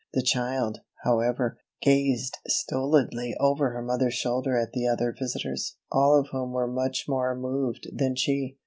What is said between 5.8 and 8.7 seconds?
all of whom were much more moved than she.